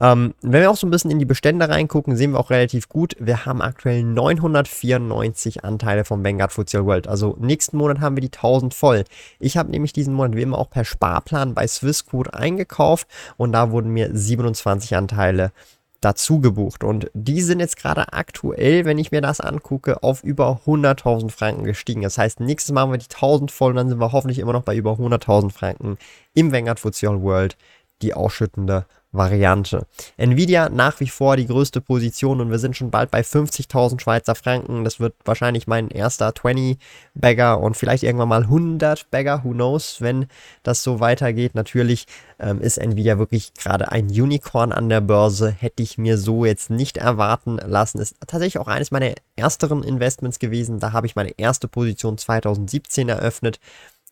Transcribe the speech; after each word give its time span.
Ähm, 0.00 0.34
wenn 0.40 0.62
wir 0.62 0.70
auch 0.70 0.76
so 0.76 0.86
ein 0.86 0.90
bisschen 0.90 1.10
in 1.10 1.18
die 1.18 1.26
Bestände 1.26 1.68
reingucken, 1.68 2.16
sehen 2.16 2.32
wir 2.32 2.40
auch 2.40 2.50
relativ 2.50 2.88
gut, 2.88 3.14
wir 3.18 3.44
haben 3.44 3.60
aktuell 3.60 4.02
994 4.02 5.64
Anteile 5.64 6.04
vom 6.04 6.24
Vanguard 6.24 6.52
Futsal 6.52 6.86
World. 6.86 7.06
Also 7.06 7.36
nächsten 7.38 7.76
Monat 7.76 8.00
haben 8.00 8.16
wir 8.16 8.22
die 8.22 8.32
1000 8.32 8.72
voll. 8.72 9.04
Ich 9.38 9.56
habe 9.56 9.70
nämlich 9.70 9.92
diesen 9.92 10.14
Monat 10.14 10.36
wie 10.36 10.42
immer 10.42 10.58
auch 10.58 10.70
per 10.70 10.84
Sparplan 10.84 11.54
bei 11.54 11.66
Swissquote 11.66 12.32
eingekauft 12.32 13.06
und 13.36 13.52
da 13.52 13.70
wurden 13.70 13.90
mir 13.90 14.10
27 14.12 14.96
Anteile 14.96 15.52
dazu 16.00 16.40
gebucht. 16.40 16.84
Und 16.84 17.10
die 17.14 17.42
sind 17.42 17.60
jetzt 17.60 17.76
gerade 17.76 18.12
aktuell, 18.12 18.84
wenn 18.84 18.98
ich 18.98 19.12
mir 19.12 19.20
das 19.20 19.40
angucke, 19.40 20.02
auf 20.02 20.22
über 20.22 20.60
100.000 20.66 21.30
Franken 21.30 21.64
gestiegen. 21.64 22.02
Das 22.02 22.18
heißt, 22.18 22.40
nächstes 22.40 22.72
Mal 22.72 22.82
haben 22.82 22.92
wir 22.92 22.98
die 22.98 23.12
1000 23.12 23.50
voll 23.50 23.70
und 23.70 23.76
dann 23.76 23.88
sind 23.88 24.00
wir 24.00 24.12
hoffentlich 24.12 24.38
immer 24.38 24.52
noch 24.52 24.62
bei 24.62 24.76
über 24.76 24.92
100.000 24.92 25.50
Franken 25.50 25.98
im 26.34 26.52
Vanguard 26.52 26.80
Futsal 26.80 27.22
World, 27.22 27.56
die 28.02 28.14
ausschüttende 28.14 28.86
Variante. 29.16 29.86
Nvidia 30.16 30.68
nach 30.68 31.00
wie 31.00 31.08
vor 31.08 31.36
die 31.36 31.46
größte 31.46 31.80
Position 31.80 32.40
und 32.40 32.50
wir 32.50 32.58
sind 32.58 32.76
schon 32.76 32.90
bald 32.90 33.10
bei 33.10 33.20
50.000 33.20 34.00
Schweizer 34.00 34.34
Franken. 34.34 34.84
Das 34.84 35.00
wird 35.00 35.14
wahrscheinlich 35.24 35.66
mein 35.66 35.88
erster 35.88 36.28
20-Bagger 36.28 37.60
und 37.60 37.76
vielleicht 37.76 38.02
irgendwann 38.02 38.28
mal 38.28 38.44
100-Bagger, 38.44 39.44
who 39.44 39.50
knows, 39.52 40.00
wenn 40.00 40.26
das 40.62 40.82
so 40.82 41.00
weitergeht. 41.00 41.54
Natürlich 41.54 42.06
ähm, 42.38 42.60
ist 42.60 42.78
Nvidia 42.78 43.18
wirklich 43.18 43.54
gerade 43.54 43.90
ein 43.92 44.06
Unicorn 44.06 44.72
an 44.72 44.88
der 44.88 45.00
Börse. 45.00 45.50
Hätte 45.50 45.82
ich 45.82 45.98
mir 45.98 46.18
so 46.18 46.44
jetzt 46.44 46.70
nicht 46.70 46.96
erwarten 46.96 47.56
lassen. 47.56 48.00
Ist 48.00 48.16
tatsächlich 48.26 48.58
auch 48.58 48.68
eines 48.68 48.90
meiner 48.90 49.14
ersteren 49.36 49.82
Investments 49.82 50.38
gewesen. 50.38 50.78
Da 50.80 50.92
habe 50.92 51.06
ich 51.06 51.16
meine 51.16 51.38
erste 51.38 51.68
Position 51.68 52.18
2017 52.18 53.08
eröffnet 53.08 53.60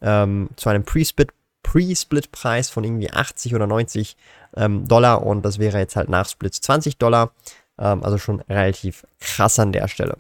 ähm, 0.01 0.51
zu 0.57 0.69
einem 0.69 0.85
Pre-Split 0.85 1.31
Pre-Split-Preis 1.65 2.71
von 2.71 2.85
irgendwie 2.85 3.11
80 3.11 3.57
oder 3.57 3.67
90 3.67 4.17
ähm, 4.57 4.87
Dollar 4.87 5.27
und 5.27 5.45
das 5.45 5.59
wäre 5.59 5.79
jetzt 5.79 5.97
halt 5.97 6.09
nach 6.09 6.29
Splits 6.29 6.61
20 6.61 6.99
Dollar. 6.99 7.33
Ähm, 7.77 8.05
also 8.05 8.19
schon 8.19 8.41
relativ 8.43 9.05
krass 9.19 9.59
an 9.59 9.73
der 9.73 9.89
Stelle. 9.89 10.17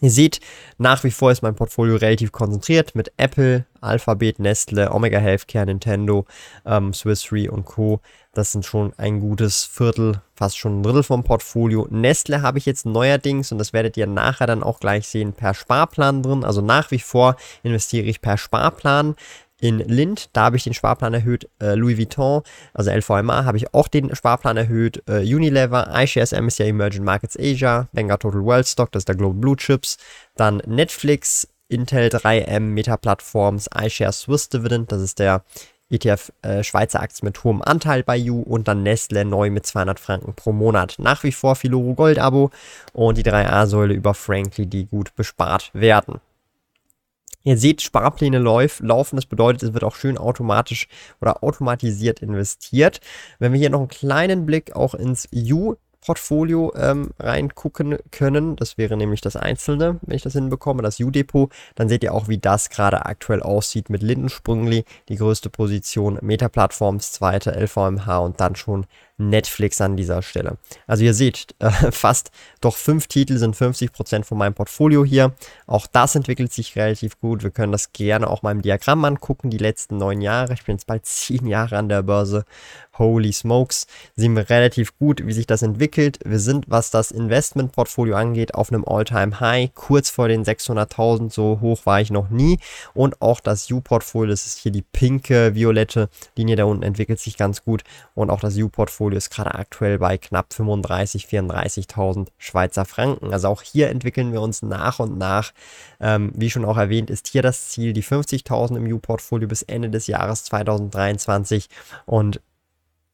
Ihr 0.00 0.10
seht, 0.10 0.40
nach 0.76 1.04
wie 1.04 1.12
vor 1.12 1.30
ist 1.30 1.42
mein 1.42 1.54
Portfolio 1.54 1.96
relativ 1.96 2.32
konzentriert 2.32 2.96
mit 2.96 3.12
Apple, 3.16 3.64
Alphabet, 3.80 4.40
Nestle, 4.40 4.90
Omega 4.90 5.18
Healthcare, 5.18 5.66
Nintendo, 5.66 6.26
ähm, 6.66 6.92
Swiss 6.92 7.30
Re 7.30 7.48
und 7.50 7.64
Co. 7.64 8.00
Das 8.32 8.50
sind 8.50 8.66
schon 8.66 8.92
ein 8.96 9.20
gutes 9.20 9.62
Viertel, 9.64 10.20
fast 10.34 10.58
schon 10.58 10.80
ein 10.80 10.82
Drittel 10.82 11.04
vom 11.04 11.22
Portfolio. 11.22 11.86
Nestle 11.90 12.42
habe 12.42 12.58
ich 12.58 12.66
jetzt 12.66 12.86
neuerdings, 12.86 13.52
und 13.52 13.58
das 13.58 13.72
werdet 13.72 13.96
ihr 13.96 14.08
nachher 14.08 14.48
dann 14.48 14.64
auch 14.64 14.80
gleich 14.80 15.06
sehen, 15.06 15.32
per 15.32 15.54
Sparplan 15.54 16.24
drin. 16.24 16.42
Also 16.42 16.60
nach 16.60 16.90
wie 16.90 16.98
vor 16.98 17.36
investiere 17.62 18.06
ich 18.06 18.20
per 18.20 18.36
Sparplan 18.36 19.14
in 19.60 19.78
Lind, 19.78 20.30
da 20.32 20.44
habe 20.44 20.56
ich 20.56 20.64
den 20.64 20.74
Sparplan 20.74 21.14
erhöht. 21.14 21.48
Äh, 21.60 21.74
Louis 21.74 21.96
Vuitton, 21.96 22.42
also 22.72 22.90
LVMA, 22.90 23.44
habe 23.44 23.56
ich 23.56 23.72
auch 23.72 23.88
den 23.88 24.14
Sparplan 24.14 24.56
erhöht. 24.56 25.02
Äh, 25.08 25.20
Unilever, 25.20 25.88
iShares 25.94 26.32
MSCI 26.32 26.68
Emerging 26.68 27.04
Markets 27.04 27.38
Asia, 27.38 27.88
Vanguard 27.92 28.22
Total 28.22 28.44
World 28.44 28.66
Stock, 28.66 28.92
das 28.92 29.02
ist 29.02 29.08
der 29.08 29.16
Global 29.16 29.40
Blue 29.40 29.56
Chips. 29.56 29.96
Dann 30.36 30.58
Netflix, 30.66 31.48
Intel 31.68 32.08
3M, 32.08 32.60
Meta 32.60 32.96
Platforms, 32.96 33.68
iShares 33.74 34.20
Swiss 34.20 34.48
Dividend, 34.48 34.92
das 34.92 35.00
ist 35.00 35.18
der 35.18 35.44
ETF 35.90 36.32
äh, 36.42 36.62
Schweizer 36.62 37.00
Aktien 37.00 37.26
mit 37.26 37.44
hohem 37.44 37.62
Anteil 37.62 38.02
bei 38.02 38.16
You 38.16 38.40
und 38.40 38.68
dann 38.68 38.82
Nestle 38.82 39.24
neu 39.24 39.50
mit 39.50 39.66
200 39.66 40.00
Franken 40.00 40.34
pro 40.34 40.52
Monat. 40.52 40.96
Nach 40.98 41.22
wie 41.22 41.32
vor 41.32 41.56
Filoro 41.56 41.94
Gold 41.94 42.18
Abo 42.18 42.50
und 42.92 43.18
die 43.18 43.24
3A-Säule 43.24 43.94
über 43.94 44.14
Frankly, 44.14 44.66
die 44.66 44.86
gut 44.86 45.14
bespart 45.14 45.70
werden. 45.72 46.20
Ihr 47.44 47.58
seht, 47.58 47.82
Sparpläne 47.82 48.38
lauf, 48.38 48.80
laufen, 48.80 49.16
das 49.16 49.26
bedeutet, 49.26 49.62
es 49.62 49.74
wird 49.74 49.84
auch 49.84 49.94
schön 49.94 50.18
automatisch 50.18 50.88
oder 51.20 51.44
automatisiert 51.44 52.20
investiert. 52.20 53.00
Wenn 53.38 53.52
wir 53.52 53.60
hier 53.60 53.70
noch 53.70 53.80
einen 53.80 53.88
kleinen 53.88 54.46
Blick 54.46 54.74
auch 54.74 54.94
ins 54.94 55.28
U 55.32 55.76
Portfolio 56.04 56.72
ähm, 56.76 57.10
reingucken 57.18 57.96
können. 58.10 58.56
Das 58.56 58.76
wäre 58.76 58.96
nämlich 58.96 59.20
das 59.22 59.36
Einzelne, 59.36 59.98
wenn 60.02 60.16
ich 60.16 60.22
das 60.22 60.34
hinbekomme, 60.34 60.82
das 60.82 61.00
U-Depot. 61.00 61.50
Dann 61.74 61.88
seht 61.88 62.04
ihr 62.04 62.12
auch, 62.12 62.28
wie 62.28 62.38
das 62.38 62.68
gerade 62.68 63.06
aktuell 63.06 63.42
aussieht 63.42 63.88
mit 63.88 64.02
Lindensprüngli, 64.02 64.84
die 65.08 65.16
größte 65.16 65.48
Position, 65.48 66.18
Meta 66.20 66.48
Platforms, 66.48 67.12
zweite, 67.12 67.52
LVMH 67.52 68.18
und 68.18 68.40
dann 68.40 68.54
schon 68.54 68.86
Netflix 69.16 69.80
an 69.80 69.96
dieser 69.96 70.22
Stelle. 70.22 70.58
Also 70.86 71.04
ihr 71.04 71.14
seht, 71.14 71.54
äh, 71.60 71.70
fast 71.92 72.30
doch 72.60 72.76
fünf 72.76 73.06
Titel 73.06 73.38
sind 73.38 73.56
50% 73.56 74.24
von 74.24 74.38
meinem 74.38 74.54
Portfolio 74.54 75.04
hier. 75.04 75.34
Auch 75.66 75.86
das 75.86 76.14
entwickelt 76.14 76.52
sich 76.52 76.76
relativ 76.76 77.20
gut. 77.20 77.42
Wir 77.42 77.50
können 77.50 77.72
das 77.72 77.92
gerne 77.92 78.28
auch 78.28 78.42
mal 78.42 78.52
im 78.52 78.62
Diagramm 78.62 79.04
angucken, 79.04 79.50
die 79.50 79.58
letzten 79.58 79.96
neun 79.98 80.20
Jahre. 80.20 80.54
Ich 80.54 80.64
bin 80.64 80.76
jetzt 80.76 80.86
bald 80.86 81.06
zehn 81.06 81.46
Jahre 81.46 81.76
an 81.78 81.88
der 81.88 82.02
Börse. 82.02 82.44
Holy 82.98 83.32
smokes, 83.32 83.86
sehen 84.14 84.36
wir 84.36 84.48
relativ 84.50 84.96
gut, 84.98 85.26
wie 85.26 85.32
sich 85.32 85.46
das 85.46 85.62
entwickelt. 85.62 86.20
Wir 86.24 86.38
sind, 86.38 86.66
was 86.68 86.90
das 86.90 87.10
Investmentportfolio 87.10 88.14
angeht, 88.14 88.54
auf 88.54 88.72
einem 88.72 88.84
All-Time-High, 88.86 89.74
kurz 89.74 90.10
vor 90.10 90.28
den 90.28 90.44
600.000, 90.44 91.32
so 91.32 91.58
hoch 91.60 91.86
war 91.86 92.00
ich 92.00 92.10
noch 92.12 92.30
nie. 92.30 92.60
Und 92.94 93.20
auch 93.20 93.40
das 93.40 93.68
U-Portfolio, 93.68 94.30
das 94.30 94.46
ist 94.46 94.58
hier 94.58 94.70
die 94.70 94.82
pinke, 94.82 95.56
violette 95.56 96.08
Linie 96.36 96.54
da 96.54 96.64
unten, 96.66 96.84
entwickelt 96.84 97.18
sich 97.18 97.36
ganz 97.36 97.64
gut. 97.64 97.82
Und 98.14 98.30
auch 98.30 98.40
das 98.40 98.56
U-Portfolio 98.56 99.03
Portfolio 99.04 99.18
ist 99.18 99.30
gerade 99.30 99.54
aktuell 99.54 99.98
bei 99.98 100.16
knapp 100.16 100.54
35, 100.54 101.26
34.000 101.26 102.28
Schweizer 102.38 102.86
Franken. 102.86 103.34
Also 103.34 103.48
auch 103.48 103.60
hier 103.60 103.90
entwickeln 103.90 104.32
wir 104.32 104.40
uns 104.40 104.62
nach 104.62 104.98
und 104.98 105.18
nach. 105.18 105.52
Ähm, 106.00 106.32
wie 106.34 106.48
schon 106.48 106.64
auch 106.64 106.78
erwähnt, 106.78 107.10
ist 107.10 107.28
hier 107.28 107.42
das 107.42 107.68
Ziel 107.68 107.92
die 107.92 108.02
50.000 108.02 108.78
im 108.78 108.90
U-Portfolio 108.90 109.46
bis 109.46 109.60
Ende 109.60 109.90
des 109.90 110.06
Jahres 110.06 110.44
2023 110.44 111.68
und 112.06 112.40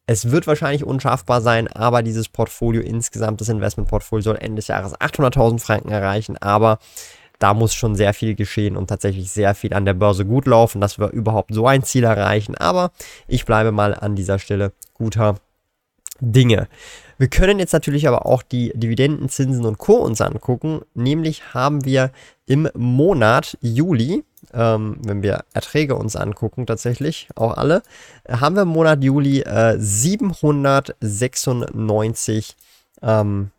es 0.07 0.31
wird 0.31 0.47
wahrscheinlich 0.47 0.85
unschaffbar 0.85 1.41
sein, 1.41 1.69
aber 1.69 2.03
dieses 2.03 2.29
Portfolio 2.29 2.83
insgesamt, 2.83 3.41
das 3.41 3.49
Investmentportfolio 3.49 4.23
soll 4.23 4.37
Ende 4.37 4.57
des 4.57 4.69
Jahres 4.69 4.97
800.000 4.97 5.61
Franken 5.61 5.91
erreichen. 5.91 6.37
Aber 6.39 6.79
da 7.39 7.55
muss 7.55 7.75
schon 7.75 7.95
sehr 7.95 8.13
viel 8.13 8.35
geschehen 8.35 8.77
und 8.77 8.89
tatsächlich 8.89 9.31
sehr 9.31 9.55
viel 9.55 9.73
an 9.73 9.85
der 9.85 9.95
Börse 9.95 10.25
gut 10.25 10.47
laufen, 10.47 10.81
dass 10.81 10.99
wir 10.99 11.11
überhaupt 11.11 11.55
so 11.55 11.67
ein 11.67 11.85
Ziel 11.85 12.05
erreichen. 12.05 12.57
Aber 12.57 12.91
ich 13.29 13.45
bleibe 13.45 13.73
mal 13.73 13.95
an 13.95 14.17
dieser 14.17 14.39
Stelle 14.39 14.73
guter 14.95 15.37
Dinge. 16.21 16.69
Wir 17.19 17.27
können 17.29 17.59
jetzt 17.59 17.73
natürlich 17.73 18.07
aber 18.09 18.25
auch 18.25 18.43
die 18.43 18.73
Dividenden, 18.75 19.29
Zinsen 19.29 19.67
und 19.67 19.79
Co. 19.79 19.97
uns 19.97 20.21
angucken. 20.21 20.83
Nämlich 20.95 21.55
haben 21.55 21.85
wir 21.85 22.13
im 22.47 22.69
Monat 22.75 23.59
Juli, 23.61 24.23
ähm, 24.55 24.99
wenn 25.05 25.23
wir 25.23 25.45
Erträge 25.53 25.97
uns 25.97 26.17
angucken, 26.17 26.67
tatsächlich 26.67 27.29
auch 27.35 27.57
alle, 27.57 27.83
haben 28.29 28.57
wir 28.57 28.63
im 28.63 28.69
Monat 28.69 29.05
Juli 29.05 29.43
äh, 29.43 29.77
796 29.79 32.57
ähm, 33.03 33.51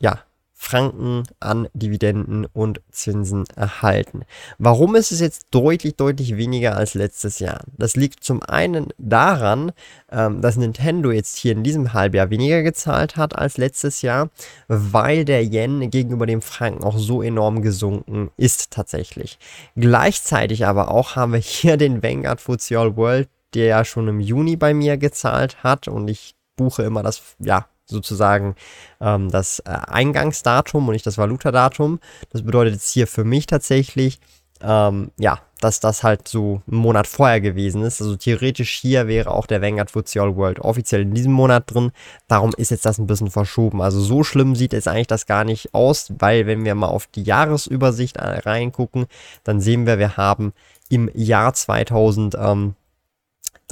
ja, 0.00 0.18
Franken 0.64 1.24
an 1.40 1.68
Dividenden 1.74 2.46
und 2.46 2.80
Zinsen 2.90 3.44
erhalten. 3.54 4.22
Warum 4.58 4.94
ist 4.96 5.12
es 5.12 5.20
jetzt 5.20 5.48
deutlich, 5.50 5.96
deutlich 5.96 6.38
weniger 6.38 6.76
als 6.76 6.94
letztes 6.94 7.38
Jahr? 7.38 7.60
Das 7.76 7.96
liegt 7.96 8.24
zum 8.24 8.42
einen 8.42 8.88
daran, 8.96 9.72
ähm, 10.10 10.40
dass 10.40 10.56
Nintendo 10.56 11.12
jetzt 11.12 11.36
hier 11.36 11.52
in 11.52 11.64
diesem 11.64 11.92
Halbjahr 11.92 12.30
weniger 12.30 12.62
gezahlt 12.62 13.16
hat 13.16 13.36
als 13.36 13.58
letztes 13.58 14.00
Jahr, 14.00 14.30
weil 14.66 15.26
der 15.26 15.44
Yen 15.44 15.90
gegenüber 15.90 16.24
dem 16.24 16.40
Franken 16.40 16.82
auch 16.82 16.96
so 16.98 17.22
enorm 17.22 17.60
gesunken 17.60 18.30
ist 18.38 18.70
tatsächlich. 18.70 19.38
Gleichzeitig 19.76 20.64
aber 20.66 20.90
auch 20.90 21.14
haben 21.14 21.34
wir 21.34 21.40
hier 21.40 21.76
den 21.76 22.02
Vanguard 22.02 22.40
FTSE 22.40 22.96
World, 22.96 23.28
der 23.52 23.66
ja 23.66 23.84
schon 23.84 24.08
im 24.08 24.20
Juni 24.20 24.56
bei 24.56 24.72
mir 24.72 24.96
gezahlt 24.96 25.62
hat 25.62 25.88
und 25.88 26.08
ich 26.08 26.34
buche 26.56 26.84
immer 26.84 27.02
das, 27.02 27.20
ja, 27.38 27.66
sozusagen 27.86 28.54
ähm, 29.00 29.30
das 29.30 29.60
äh, 29.60 29.70
Eingangsdatum 29.70 30.88
und 30.88 30.92
nicht 30.92 31.06
das 31.06 31.18
Valutadatum. 31.18 32.00
Das 32.30 32.42
bedeutet 32.42 32.74
jetzt 32.74 32.90
hier 32.90 33.06
für 33.06 33.24
mich 33.24 33.46
tatsächlich, 33.46 34.18
ähm, 34.60 35.10
ja, 35.18 35.40
dass 35.60 35.80
das 35.80 36.02
halt 36.02 36.28
so 36.28 36.60
einen 36.70 36.78
Monat 36.78 37.06
vorher 37.06 37.40
gewesen 37.40 37.82
ist. 37.82 38.00
Also 38.00 38.16
theoretisch 38.16 38.74
hier 38.74 39.06
wäre 39.06 39.30
auch 39.30 39.46
der 39.46 39.62
Vanguard 39.62 39.90
FTSE 39.90 40.20
All 40.20 40.36
World 40.36 40.58
offiziell 40.60 41.02
in 41.02 41.14
diesem 41.14 41.32
Monat 41.32 41.72
drin. 41.72 41.90
Darum 42.28 42.52
ist 42.56 42.70
jetzt 42.70 42.84
das 42.84 42.98
ein 42.98 43.06
bisschen 43.06 43.30
verschoben. 43.30 43.80
Also 43.80 44.00
so 44.00 44.24
schlimm 44.24 44.54
sieht 44.54 44.74
jetzt 44.74 44.88
eigentlich 44.88 45.06
das 45.06 45.26
gar 45.26 45.44
nicht 45.44 45.72
aus, 45.72 46.12
weil 46.18 46.46
wenn 46.46 46.64
wir 46.64 46.74
mal 46.74 46.88
auf 46.88 47.06
die 47.06 47.22
Jahresübersicht 47.22 48.16
äh, 48.16 48.40
reingucken, 48.40 49.06
dann 49.42 49.60
sehen 49.60 49.86
wir, 49.86 49.98
wir 49.98 50.18
haben 50.18 50.52
im 50.90 51.10
Jahr 51.14 51.54
2000 51.54 52.36
ähm, 52.38 52.74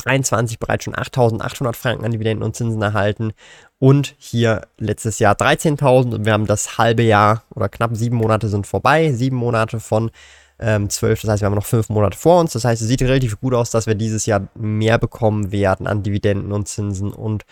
23 0.05 0.59
bereits 0.59 0.85
schon 0.85 0.95
8.800 0.95 1.75
Franken 1.75 2.05
an 2.05 2.13
Dividenden 2.13 2.45
und 2.45 2.57
Zinsen 2.57 2.83
erhalten. 2.83 3.33
Und 3.79 4.15
hier 4.19 4.63
letztes 4.79 5.19
Jahr 5.19 5.35
13.000 5.35 6.15
und 6.15 6.25
wir 6.25 6.33
haben 6.33 6.47
das 6.47 6.79
halbe 6.79 7.03
Jahr 7.03 7.45
oder 7.55 7.69
knapp 7.69 7.97
sieben 7.97 8.17
Monate 8.17 8.49
sind 8.49 8.67
vorbei, 8.67 9.13
sieben 9.13 9.37
Monate 9.37 9.81
von 9.81 10.11
ähm, 10.63 10.89
12, 10.89 11.23
das 11.23 11.31
heißt 11.31 11.43
wir 11.43 11.47
haben 11.47 11.55
noch 11.55 11.67
fünf 11.67 11.89
Monate 11.89 12.17
vor 12.17 12.41
uns, 12.41 12.53
das 12.53 12.65
heißt 12.65 12.81
es 12.81 12.89
sieht 12.89 13.03
relativ 13.03 13.41
gut 13.41 13.55
aus, 13.55 13.71
dass 13.71 13.87
wir 13.87 13.97
dieses 13.97 14.27
Jahr 14.27 14.49
mehr 14.55 14.99
bekommen 14.99 15.51
werden 15.51 15.87
an 15.87 16.03
Dividenden 16.03 16.53
und 16.53 16.69
Zinsen 16.69 17.13
und 17.13 17.45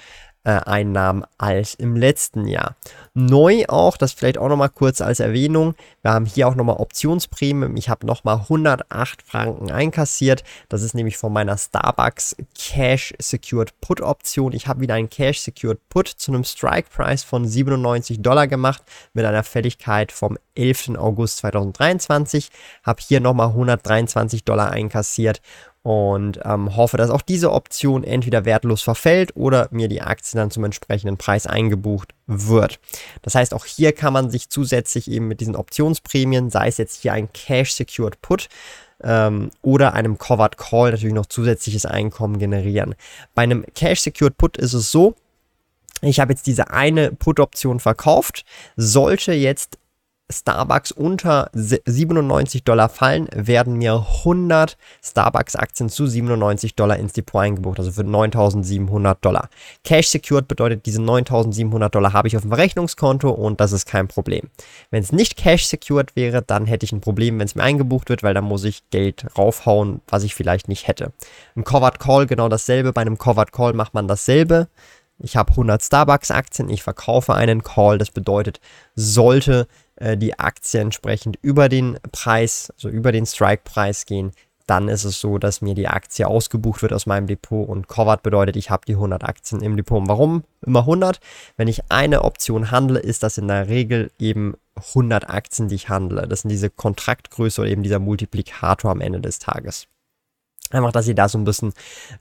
Einnahmen 0.45 1.25
als 1.39 1.75
im 1.75 1.97
letzten 1.97 2.47
Jahr. 2.47 2.77
Neu 3.13 3.65
auch, 3.69 3.97
das 3.97 4.13
vielleicht 4.13 4.39
auch 4.39 4.49
nochmal 4.49 4.71
kurz 4.71 5.01
als 5.01 5.21
Erwähnung, 5.21 5.75
wir 6.03 6.13
haben 6.13 6.25
hier 6.25 6.49
auch 6.49 6.55
nochmal 6.55 6.77
Optionsprämien. 6.77 7.77
Ich 7.77 7.91
habe 7.91 8.07
nochmal 8.07 8.37
108 8.37 9.23
Franken 9.23 9.71
einkassiert. 9.71 10.45
Das 10.71 10.83
ist 10.83 10.95
nämlich 10.95 11.19
von 11.19 11.33
meiner 11.33 11.59
Starbucks 11.59 12.37
Cash 12.55 13.13
Secured 13.19 13.79
Put 13.81 14.01
Option. 14.01 14.53
Ich 14.53 14.67
habe 14.67 14.81
wieder 14.81 14.95
einen 14.95 15.11
Cash 15.11 15.41
Secured 15.41 15.79
Put 15.91 16.09
zu 16.09 16.33
einem 16.33 16.45
Strike 16.45 16.89
Price 16.91 17.23
von 17.23 17.47
97 17.47 18.23
Dollar 18.23 18.49
gemacht 18.49 18.83
mit 19.13 19.27
einer 19.27 19.43
Fälligkeit 19.43 20.11
vom 20.11 20.39
11. 20.55 20.93
August 20.97 21.39
2023. 21.39 22.51
Habe 22.83 23.03
hier 23.07 23.21
nochmal 23.21 23.49
123 23.49 24.45
Dollar 24.45 24.71
einkassiert 24.71 25.43
und 25.83 26.41
ähm, 26.45 26.77
hoffe, 26.77 26.97
dass 26.97 27.11
auch 27.11 27.23
diese 27.23 27.53
Option 27.53 28.05
entweder 28.05 28.45
wertlos 28.45 28.83
verfällt 28.83 29.35
oder 29.35 29.69
mir 29.71 29.89
die 29.89 30.03
Aktie 30.03 30.39
dann 30.39 30.51
zum 30.51 30.65
entsprechenden 30.65 31.17
Preis 31.17 31.47
eingebucht 31.47 32.15
wird. 32.27 32.79
Das 33.23 33.35
heißt, 33.35 33.55
auch 33.55 33.65
hier 33.65 33.93
kann 33.93 34.13
man 34.13 34.31
sich 34.31 34.51
zusätzlich 34.51 35.11
eben 35.11 35.29
mit 35.29 35.41
diesen 35.41 35.57
Optionsprämien, 35.57 36.51
sei 36.51 36.69
es 36.69 36.77
jetzt 36.77 37.01
hier 37.01 37.15
ein 37.15 37.33
Cash 37.33 37.73
Secured 37.73 38.21
Put, 38.21 38.49
ähm, 39.03 39.51
oder 39.63 39.95
einem 39.95 40.19
Covered 40.19 40.59
Call 40.59 40.91
natürlich 40.91 41.15
noch 41.15 41.27
zusätzliches 41.27 41.87
Einkommen 41.87 42.39
generieren. 42.39 42.95
Bei 43.35 43.43
einem 43.43 43.65
Cash 43.75 44.01
Secured 44.01 44.37
Put 44.37 44.59
ist 44.59 44.75
es 44.75 44.91
so, 44.91 45.15
ich 46.03 46.21
habe 46.21 46.33
jetzt 46.33 46.47
diese 46.47 46.71
eine 46.71 47.13
Put-Option 47.13 47.79
verkauft. 47.79 48.45
Sollte 48.77 49.33
jetzt 49.33 49.79
Starbucks 50.31 50.93
unter 50.93 51.51
97 51.53 52.65
Dollar 52.65 52.89
fallen, 52.89 53.29
werden 53.35 53.75
mir 53.75 54.07
100 54.23 54.77
Starbucks-Aktien 55.03 55.89
zu 55.89 56.07
97 56.07 56.75
Dollar 56.75 56.97
ins 56.97 57.13
Depot 57.13 57.41
eingebucht, 57.41 57.79
also 57.79 57.93
für 57.93 58.05
9700 58.05 59.25
Dollar. 59.25 59.49
Cash 59.85 60.09
Secured 60.09 60.49
bedeutet, 60.49 60.87
diese 60.87 61.03
9700 61.03 61.95
Dollar 61.95 62.13
habe 62.13 62.29
ich 62.29 62.37
auf 62.37 62.43
dem 62.43 62.51
Verrechnungskonto 62.51 63.31
und 63.31 63.61
das 63.61 63.73
ist 63.73 63.87
kein 63.87 64.09
Problem. 64.09 64.49
Wenn 64.91 65.03
es 65.03 65.13
nicht 65.13 65.37
Cash 65.37 65.67
Secured 65.67 66.17
wäre, 66.17 66.43
dann 66.43 66.67
hätte 66.67 66.85
ich 66.85 66.93
ein 66.93 67.01
Problem, 67.01 67.39
wenn 67.39 67.47
es 67.47 67.55
mir 67.55 67.63
eingebucht 67.63 68.09
wird, 68.09 68.23
weil 68.23 68.35
dann 68.35 68.45
muss 68.45 68.65
ich 68.65 68.89
Geld 68.91 69.27
raufhauen, 69.37 70.01
was 70.09 70.25
ich 70.25 70.35
vielleicht 70.35 70.69
nicht 70.69 70.87
hätte. 70.87 71.13
Ein 71.57 71.65
Covered 71.65 71.99
Call 71.99 72.27
genau 72.27 72.49
dasselbe. 72.49 72.93
Bei 72.93 73.01
einem 73.01 73.19
Covered 73.19 73.53
Call 73.53 73.73
macht 73.73 73.95
man 73.95 74.09
dasselbe. 74.09 74.69
Ich 75.23 75.37
habe 75.37 75.51
100 75.51 75.83
Starbucks-Aktien, 75.83 76.71
ich 76.71 76.83
verkaufe 76.83 77.35
einen 77.35 77.63
Call. 77.63 77.99
Das 77.99 78.11
bedeutet, 78.11 78.61
sollte 78.95 79.67
äh, 80.01 80.17
die 80.17 80.39
Aktie 80.39 80.81
entsprechend 80.81 81.39
über 81.43 81.69
den 81.69 81.99
Preis, 82.11 82.73
also 82.75 82.89
über 82.89 83.13
den 83.13 83.27
Strike-Preis 83.27 84.07
gehen, 84.07 84.33
dann 84.67 84.89
ist 84.89 85.05
es 85.05 85.21
so, 85.21 85.39
dass 85.39 85.63
mir 85.63 85.75
die 85.75 85.89
Aktie 85.89 86.29
ausgebucht 86.29 86.83
wird 86.83 86.93
aus 86.93 87.07
meinem 87.07 87.27
Depot 87.27 87.69
und 87.69 87.89
covered 87.89 88.23
bedeutet, 88.23 88.55
ich 88.55 88.71
habe 88.71 88.87
die 88.87 88.95
100 88.95 89.25
Aktien 89.25 89.63
im 89.63 89.77
Depot. 89.77 90.01
Warum 90.07 90.45
immer 90.65 90.81
100? 90.81 91.19
Wenn 91.57 91.67
ich 91.67 91.91
eine 91.91 92.23
Option 92.23 92.71
handle, 92.71 93.01
ist 93.01 93.25
das 93.25 93.37
in 93.37 93.49
der 93.49 93.69
Regel 93.69 94.13
eben 94.21 94.55
100 94.77 95.29
Aktien, 95.29 95.69
die 95.69 95.75
ich 95.75 95.89
handle. 95.89 96.27
Das 96.29 96.43
sind 96.43 96.51
diese 96.51 96.71
Kontraktgröße 96.71 97.63
oder 97.63 97.71
eben 97.71 97.83
dieser 97.83 97.99
Multiplikator 97.99 98.93
am 98.93 99.01
Ende 99.01 99.21
des 99.21 99.41
Tages. 99.41 99.89
Einfach, 100.71 100.93
dass 100.93 101.09
ihr 101.09 101.15
da 101.15 101.29
so 101.29 101.37
ein 101.37 101.45
bisschen 101.45 101.73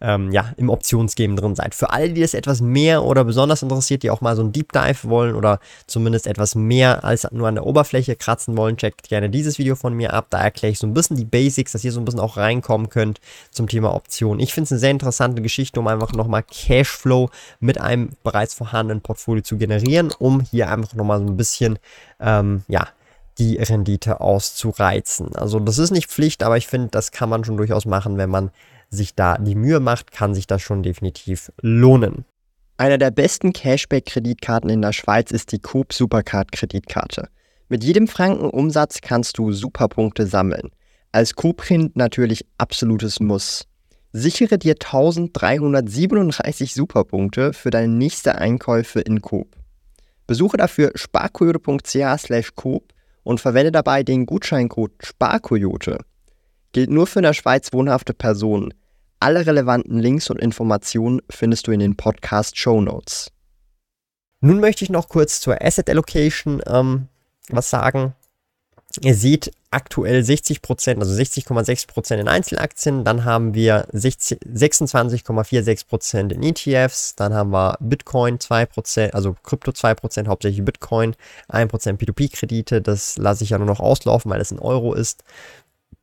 ähm, 0.01 0.31
ja, 0.31 0.53
im 0.57 0.69
Optionsgame 0.69 1.35
drin 1.35 1.55
seid. 1.55 1.75
Für 1.75 1.91
alle, 1.91 2.09
die 2.09 2.23
es 2.23 2.33
etwas 2.33 2.61
mehr 2.61 3.03
oder 3.03 3.23
besonders 3.23 3.61
interessiert, 3.61 4.01
die 4.01 4.09
auch 4.09 4.21
mal 4.21 4.35
so 4.35 4.41
ein 4.41 4.51
Deep 4.51 4.71
Dive 4.71 5.03
wollen 5.03 5.35
oder 5.35 5.59
zumindest 5.85 6.25
etwas 6.25 6.55
mehr 6.55 7.03
als 7.03 7.27
nur 7.31 7.47
an 7.47 7.55
der 7.55 7.65
Oberfläche 7.65 8.15
kratzen 8.15 8.57
wollen, 8.57 8.77
checkt 8.77 9.07
gerne 9.07 9.29
dieses 9.29 9.59
Video 9.59 9.75
von 9.75 9.93
mir 9.93 10.13
ab. 10.13 10.27
Da 10.31 10.41
erkläre 10.41 10.71
ich 10.71 10.79
so 10.79 10.87
ein 10.87 10.93
bisschen 10.93 11.15
die 11.15 11.25
Basics, 11.25 11.73
dass 11.73 11.83
ihr 11.83 11.91
so 11.91 12.01
ein 12.01 12.05
bisschen 12.05 12.19
auch 12.19 12.37
reinkommen 12.37 12.89
könnt 12.89 13.21
zum 13.51 13.67
Thema 13.67 13.93
Optionen. 13.93 14.39
Ich 14.39 14.53
finde 14.53 14.65
es 14.65 14.71
eine 14.71 14.79
sehr 14.79 14.91
interessante 14.91 15.41
Geschichte, 15.41 15.79
um 15.79 15.87
einfach 15.87 16.13
nochmal 16.13 16.43
Cashflow 16.43 17.29
mit 17.59 17.79
einem 17.79 18.09
bereits 18.23 18.55
vorhandenen 18.55 19.01
Portfolio 19.01 19.43
zu 19.43 19.57
generieren, 19.57 20.11
um 20.17 20.41
hier 20.41 20.69
einfach 20.69 20.95
nochmal 20.95 21.19
so 21.19 21.25
ein 21.25 21.37
bisschen 21.37 21.77
ähm, 22.19 22.63
ja, 22.67 22.87
die 23.39 23.57
Rendite 23.57 24.21
auszureizen. 24.21 25.35
Also 25.35 25.59
das 25.59 25.77
ist 25.77 25.91
nicht 25.91 26.09
Pflicht, 26.09 26.43
aber 26.43 26.57
ich 26.57 26.67
finde, 26.67 26.89
das 26.89 27.11
kann 27.11 27.29
man 27.29 27.43
schon 27.43 27.57
durchaus 27.57 27.85
machen, 27.85 28.17
wenn 28.17 28.29
man 28.29 28.51
sich 28.89 29.15
da 29.15 29.37
die 29.37 29.55
Mühe 29.55 29.79
macht, 29.79 30.11
kann 30.11 30.35
sich 30.35 30.47
das 30.47 30.61
schon 30.61 30.83
definitiv 30.83 31.51
lohnen. 31.61 32.25
Einer 32.77 32.97
der 32.97 33.11
besten 33.11 33.53
Cashback-Kreditkarten 33.53 34.69
in 34.69 34.81
der 34.81 34.93
Schweiz 34.93 35.31
ist 35.31 35.51
die 35.51 35.59
Coop 35.59 35.93
Supercard-Kreditkarte. 35.93 37.27
Mit 37.67 37.83
jedem 37.83 38.07
Franken 38.07 38.49
Umsatz 38.49 39.01
kannst 39.01 39.37
du 39.37 39.51
Superpunkte 39.51 40.25
sammeln. 40.25 40.71
Als 41.11 41.35
Coop-Kind 41.35 41.95
natürlich 41.95 42.45
absolutes 42.57 43.19
Muss. 43.19 43.67
Sichere 44.11 44.57
dir 44.57 44.73
1337 44.73 46.73
Superpunkte 46.73 47.53
für 47.53 47.69
deine 47.69 47.93
nächste 47.93 48.35
Einkäufe 48.35 49.01
in 49.01 49.21
Coop. 49.21 49.55
Besuche 50.25 50.57
dafür 50.57 50.91
sparkoyote.ch 50.95 52.55
Coop 52.55 52.91
und 53.23 53.39
verwende 53.39 53.71
dabei 53.71 54.03
den 54.03 54.25
Gutscheincode 54.25 54.93
SPARKOYOTE. 55.03 55.97
Gilt 56.71 56.89
nur 56.89 57.07
für 57.07 57.19
in 57.19 57.23
der 57.23 57.33
Schweiz 57.33 57.73
wohnhafte 57.73 58.13
Personen. 58.13 58.73
Alle 59.19 59.45
relevanten 59.45 59.99
Links 59.99 60.29
und 60.29 60.39
Informationen 60.39 61.21
findest 61.29 61.67
du 61.67 61.71
in 61.71 61.79
den 61.79 61.97
Podcast 61.97 62.57
Show 62.57 62.79
Notes. 62.79 63.31
Nun 64.41 64.59
möchte 64.59 64.83
ich 64.83 64.89
noch 64.89 65.09
kurz 65.09 65.41
zur 65.41 65.61
Asset 65.61 65.89
Allocation 65.89 66.61
ähm, 66.65 67.07
was 67.49 67.69
sagen. 67.69 68.13
Ihr 69.01 69.15
seht 69.15 69.51
aktuell 69.71 70.21
60%, 70.21 70.99
also 70.99 71.13
60,6% 71.13 72.15
in 72.15 72.27
Einzelaktien, 72.27 73.03
dann 73.03 73.23
haben 73.23 73.53
wir 73.53 73.85
26,46% 73.93 76.31
in 76.31 76.41
ETFs, 76.43 77.15
dann 77.15 77.33
haben 77.33 77.51
wir 77.51 77.77
Bitcoin 77.79 78.39
2%, 78.39 79.11
also 79.11 79.35
Krypto 79.43 79.71
2%, 79.71 80.27
hauptsächlich 80.27 80.65
Bitcoin, 80.65 81.15
1% 81.49 81.97
P2P-Kredite, 81.97 82.81
das 82.81 83.17
lasse 83.17 83.43
ich 83.43 83.51
ja 83.51 83.59
nur 83.59 83.67
noch 83.67 83.79
auslaufen, 83.79 84.31
weil 84.31 84.41
es 84.41 84.51
in 84.51 84.59
Euro 84.59 84.93
ist. 84.93 85.23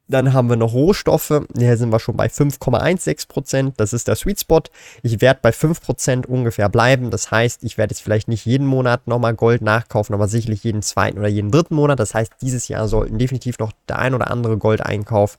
Dann 0.09 0.33
haben 0.33 0.49
wir 0.49 0.57
noch 0.57 0.73
Rohstoffe. 0.73 1.43
Hier 1.57 1.77
sind 1.77 1.91
wir 1.91 1.99
schon 1.99 2.17
bei 2.17 2.27
5,16%. 2.29 3.73
Das 3.77 3.93
ist 3.93 4.07
der 4.07 4.15
Sweet 4.15 4.41
Spot. 4.41 4.63
Ich 5.03 5.21
werde 5.21 5.41
bei 5.43 5.51
5% 5.51 6.27
ungefähr 6.27 6.69
bleiben. 6.69 7.11
Das 7.11 7.33
heißt, 7.33 7.65
ich 7.65 7.77
werde 7.77 7.93
jetzt 7.93 8.03
vielleicht 8.03 8.29
nicht 8.29 8.47
jeden 8.47 8.67
Monat 8.67 9.09
nochmal 9.09 9.35
Gold 9.35 9.63
nachkaufen, 9.63 10.15
aber 10.15 10.29
sicherlich 10.29 10.63
jeden 10.63 10.83
zweiten 10.83 11.19
oder 11.19 11.27
jeden 11.27 11.51
dritten 11.51 11.75
Monat. 11.75 11.99
Das 11.99 12.15
heißt, 12.15 12.35
dieses 12.41 12.69
Jahr 12.69 12.87
sollten 12.87 13.19
definitiv 13.19 13.59
noch 13.59 13.73
der 13.89 13.99
ein 13.99 14.15
oder 14.15 14.31
andere 14.31 14.59
Goldeinkauf 14.59 15.39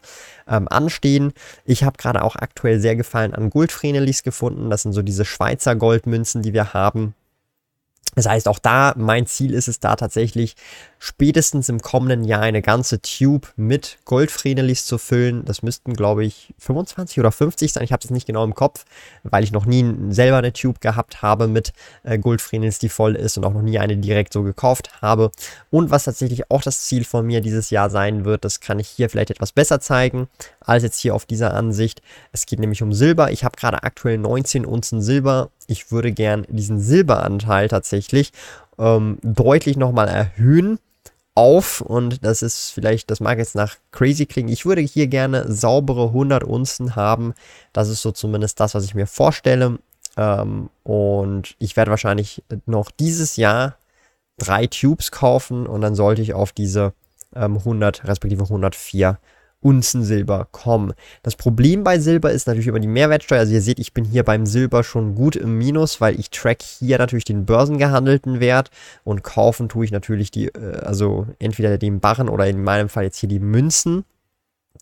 ähm, 0.50 0.68
anstehen. 0.68 1.32
Ich 1.64 1.84
habe 1.84 1.98
gerade 1.98 2.22
auch 2.22 2.36
aktuell 2.36 2.82
sehr 2.82 2.98
gefallen 2.98 3.34
an 3.34 3.50
Goldfrenelis 3.50 4.22
gefunden. 4.24 4.70
Das 4.70 4.82
sind 4.82 4.92
so 4.92 5.02
diese 5.02 5.24
Schweizer 5.24 5.78
Goldmünzen, 5.78 6.42
die 6.42 6.54
wir 6.54 6.74
haben. 6.74 7.14
Das 8.18 8.28
heißt, 8.28 8.48
auch 8.48 8.58
da, 8.58 8.96
mein 8.98 9.28
Ziel 9.28 9.54
ist 9.54 9.68
es 9.68 9.80
da 9.80 9.96
tatsächlich, 9.96 10.56
spätestens 10.98 11.70
im 11.70 11.80
kommenden 11.80 12.24
Jahr 12.24 12.42
eine 12.42 12.64
ganze 12.64 13.00
Tube 13.00 13.54
mit 13.56 14.00
Goldfrenelis 14.06 14.88
zu 14.88 14.98
füllen. 14.98 15.46
Das 15.46 15.62
müssten, 15.62 15.94
glaube 15.94 16.26
ich, 16.26 16.52
25 16.58 17.20
oder 17.20 17.32
50 17.32 17.74
sein. 17.74 17.84
Ich 17.84 17.92
habe 17.92 18.02
es 18.04 18.10
nicht 18.10 18.26
genau 18.26 18.44
im 18.44 18.56
Kopf, 18.56 18.86
weil 19.22 19.44
ich 19.44 19.52
noch 19.52 19.68
nie 19.68 19.86
selber 20.10 20.38
eine 20.38 20.52
Tube 20.52 20.82
gehabt 20.82 21.22
habe 21.22 21.48
mit 21.48 21.74
äh, 22.02 22.18
Goldfrenelis, 22.18 22.80
die 22.80 22.90
voll 22.90 23.16
ist 23.16 23.38
und 23.38 23.46
auch 23.46 23.54
noch 23.54 23.62
nie 23.62 23.78
eine 23.78 23.96
direkt 23.98 24.34
so 24.34 24.42
gekauft 24.42 25.00
habe. 25.00 25.30
Und 25.70 25.92
was 25.92 26.06
tatsächlich 26.06 26.50
auch 26.50 26.64
das 26.64 26.86
Ziel 26.86 27.04
von 27.04 27.24
mir 27.24 27.42
dieses 27.42 27.70
Jahr 27.70 27.92
sein 27.92 28.26
wird, 28.26 28.44
das 28.46 28.62
kann 28.62 28.80
ich 28.80 28.88
hier 28.88 29.12
vielleicht 29.12 29.30
etwas 29.30 29.52
besser 29.52 29.80
zeigen 29.80 30.28
als 30.60 30.82
jetzt 30.82 31.00
hier 31.00 31.14
auf 31.14 31.28
dieser 31.28 31.54
Ansicht. 31.54 32.02
Es 32.32 32.48
geht 32.48 32.58
nämlich 32.58 32.82
um 32.82 32.94
Silber. 32.94 33.32
Ich 33.32 33.44
habe 33.44 33.58
gerade 33.58 33.84
aktuell 33.84 34.18
19 34.18 34.66
Unzen 34.66 35.04
Silber. 35.04 35.52
Ich 35.68 35.92
würde 35.92 36.12
gern 36.12 36.46
diesen 36.50 36.80
Silberanteil 36.80 37.68
tatsächlich 37.68 38.32
ähm, 38.80 39.20
deutlich 39.22 39.78
nochmal 39.78 40.08
erhöhen 40.08 40.80
auf 41.36 41.82
und 41.82 42.26
das 42.26 42.42
ist 42.42 42.72
vielleicht, 42.72 43.12
das 43.12 43.20
mag 43.20 43.38
jetzt 43.38 43.54
nach 43.54 43.76
crazy 43.92 44.26
klingen. 44.26 44.50
Ich 44.50 44.66
würde 44.66 44.82
hier 44.82 45.06
gerne 45.06 45.52
saubere 45.52 46.08
100 46.08 46.44
Unzen 46.44 46.96
haben. 46.96 47.36
Das 47.74 47.90
ist 47.90 48.02
so 48.02 48.12
zumindest 48.12 48.60
das, 48.60 48.74
was 48.74 48.86
ich 48.86 48.96
mir 48.96 49.06
vorstelle. 49.06 49.78
Ähm, 50.18 50.70
und 50.84 51.56
ich 51.60 51.76
werde 51.78 51.92
wahrscheinlich 51.92 52.44
noch 52.66 52.90
dieses 52.90 53.36
Jahr 53.36 53.76
drei 54.40 54.66
Tubes 54.66 55.12
kaufen 55.12 55.68
und 55.68 55.82
dann 55.82 55.94
sollte 55.94 56.24
ich 56.24 56.34
auf 56.34 56.52
diese 56.54 56.94
ähm, 57.36 57.58
100 57.58 58.08
respektive 58.08 58.44
104 58.44 59.20
Unzen 59.68 60.02
Silber 60.02 60.48
kommen. 60.54 60.94
Das 61.24 61.36
Problem 61.36 61.84
bei 61.84 62.00
Silber 62.00 62.32
ist 62.32 62.48
natürlich 62.48 62.68
über 62.68 62.80
die 62.80 62.88
Mehrwertsteuer. 62.88 63.40
Also 63.40 63.54
ihr 63.54 63.62
seht, 63.62 63.80
ich 63.80 63.94
bin 63.94 64.06
hier 64.06 64.24
beim 64.24 64.46
Silber 64.46 64.82
schon 64.82 65.14
gut 65.14 65.36
im 65.36 65.58
Minus, 65.58 66.00
weil 66.00 66.18
ich 66.18 66.30
track 66.30 66.62
hier 66.62 66.98
natürlich 66.98 67.26
den 67.26 67.46
börsengehandelten 67.46 68.40
Wert 68.40 68.72
und 69.04 69.26
kaufen 69.26 69.68
tue 69.68 69.84
ich 69.84 69.92
natürlich 69.92 70.32
die, 70.32 70.46
äh, 70.46 70.78
also 70.86 71.28
entweder 71.40 71.78
den 71.78 72.00
Barren 72.00 72.30
oder 72.30 72.48
in 72.48 72.64
meinem 72.64 72.88
Fall 72.88 73.04
jetzt 73.04 73.18
hier 73.18 73.28
die 73.28 73.42
Münzen 73.42 74.06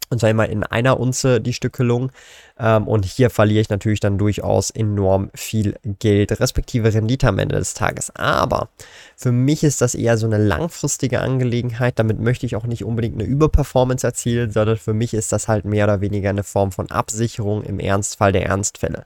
und 0.10 0.20
zwar 0.20 0.30
immer 0.30 0.48
in 0.48 0.64
einer 0.64 1.00
Unze 1.00 1.42
die 1.42 1.54
Stückelung. 1.54 2.12
Ähm, 2.58 2.88
und 2.88 3.06
hier 3.06 3.30
verliere 3.30 3.62
ich 3.62 3.70
natürlich 3.70 4.00
dann 4.00 4.18
durchaus 4.18 4.70
enorm 4.70 5.30
viel 5.34 5.76
Geld, 6.00 6.40
respektive 6.40 6.94
Rendite 6.94 7.28
am 7.28 7.40
Ende 7.40 7.56
des 7.56 7.74
Tages. 7.74 8.16
Aber 8.16 8.70
für 9.16 9.32
mich 9.32 9.64
ist 9.64 9.82
das 9.82 9.96
eher 9.96 10.18
so 10.18 10.26
eine 10.26 10.38
langfristige 10.38 11.22
Angelegenheit. 11.22 12.00
Damit 12.00 12.20
möchte 12.20 12.46
ich 12.46 12.56
auch 12.56 12.66
nicht 12.66 12.84
unbedingt 12.84 13.16
eine 13.16 13.28
Überperformance 13.28 14.06
erzielen, 14.06 14.52
sondern 14.52 14.78
für 14.78 14.94
mich 14.94 15.14
ist 15.14 15.32
das 15.32 15.48
halt 15.48 15.66
mehr 15.66 15.86
oder 15.86 16.02
weniger 16.02 16.30
eine 16.30 16.44
Form 16.44 16.72
von 16.72 16.92
Absicherung 16.92 17.64
im 17.64 17.80
Ernstfall 17.80 18.32
der 18.32 18.46
Ernstfälle. 18.46 19.04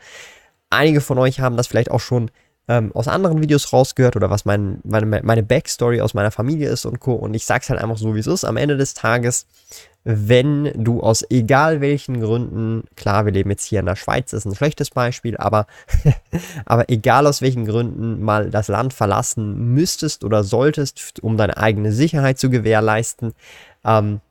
Einige 0.69 1.01
von 1.01 1.17
euch 1.17 1.39
haben 1.39 1.57
das 1.57 1.67
vielleicht 1.67 1.91
auch 1.91 1.99
schon 1.99 2.29
ähm, 2.69 2.91
aus 2.93 3.07
anderen 3.07 3.41
Videos 3.41 3.73
rausgehört 3.73 4.15
oder 4.15 4.29
was 4.29 4.45
mein, 4.45 4.79
meine, 4.83 5.05
meine 5.23 5.43
Backstory 5.43 6.01
aus 6.01 6.13
meiner 6.13 6.29
Familie 6.29 6.69
ist 6.69 6.85
und 6.85 6.99
Co. 6.99 7.13
Und 7.13 7.33
ich 7.33 7.45
sag's 7.45 7.69
halt 7.69 7.81
einfach 7.81 7.97
so, 7.97 8.13
wie 8.13 8.19
es 8.19 8.27
ist. 8.27 8.45
Am 8.45 8.57
Ende 8.57 8.77
des 8.77 8.93
Tages 8.93 9.47
wenn 10.03 10.71
du 10.75 11.01
aus 11.01 11.25
egal 11.29 11.81
welchen 11.81 12.21
Gründen, 12.21 12.83
klar, 12.95 13.25
wir 13.25 13.33
leben 13.33 13.49
jetzt 13.49 13.65
hier 13.65 13.81
in 13.81 13.85
der 13.85 13.95
Schweiz, 13.95 14.33
ist 14.33 14.45
ein 14.45 14.55
schlechtes 14.55 14.91
Beispiel, 14.91 15.37
aber, 15.37 15.67
aber 16.65 16.89
egal 16.89 17.27
aus 17.27 17.41
welchen 17.41 17.65
Gründen 17.65 18.21
mal 18.21 18.49
das 18.49 18.69
Land 18.69 18.93
verlassen 18.93 19.73
müsstest 19.73 20.23
oder 20.23 20.43
solltest, 20.43 21.21
um 21.21 21.37
deine 21.37 21.57
eigene 21.57 21.91
Sicherheit 21.91 22.39
zu 22.39 22.49
gewährleisten, 22.49 23.33
ähm, 23.83 24.21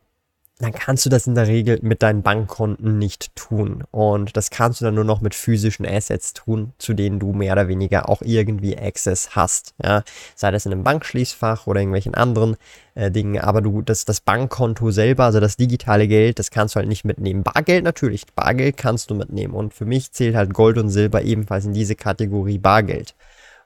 dann 0.59 0.73
kannst 0.73 1.07
du 1.07 1.11
das 1.11 1.29
in 1.29 1.37
der 1.37 1.47
Regel 1.47 1.79
mit 1.83 2.03
deinen 2.03 2.23
Bankkonten 2.23 2.99
nicht 2.99 3.35
tun. 3.37 3.85
Und 3.93 4.37
das 4.37 4.51
kannst 4.51 4.81
du 4.81 4.85
dann 4.85 4.95
nur 4.97 5.05
noch 5.05 5.21
mit 5.21 5.37
physischen 5.37 5.87
Assets 5.87 6.35
tun, 6.35 6.73
zu 6.79 6.95
denen 6.95 7.21
du 7.21 7.33
mehr 7.33 7.53
oder 7.53 7.69
weniger 7.69 8.09
auch 8.09 8.23
irgendwie 8.23 8.77
Access 8.77 9.37
hast. 9.37 9.75
Ja? 9.83 10.03
Sei 10.35 10.51
das 10.51 10.67
in 10.67 10.73
einem 10.73 10.83
Bankschließfach 10.83 11.69
oder 11.69 11.81
irgendwelchen 11.81 12.15
anderen 12.15 12.57
äh, 12.97 13.11
Dingen. 13.13 13.41
Aber 13.41 13.63
du, 13.63 13.83
das, 13.83 14.05
das 14.05 14.21
Bankkonto 14.21 14.91
selber, 14.91 15.25
also 15.25 15.39
das 15.39 15.57
digitale 15.57 16.09
Geld, 16.09 16.41
das 16.41 16.51
kannst 16.51 16.75
du 16.75 16.79
halt 16.79 16.89
nicht 16.89 17.05
mitnehmen. 17.05 17.45
Bargeld 17.45 17.85
natürlich, 17.85 18.27
Bargeld 18.35 18.77
kannst 18.77 19.11
du 19.11 19.15
mitnehmen. 19.15 19.55
Und 19.55 19.75
für 19.75 19.85
mich 19.85 20.11
zählt 20.11 20.35
halt 20.35 20.53
Gold 20.53 20.77
und 20.79 20.91
Silber 20.91 21.23
ebenfalls 21.23 21.67
in 21.67 21.73
diese 21.73 21.95
Kategorie 21.95 22.59
Bargeld. 22.59 23.15